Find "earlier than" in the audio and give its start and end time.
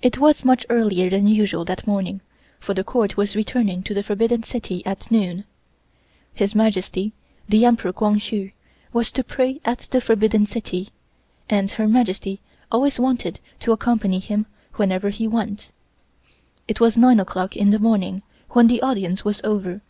0.70-1.26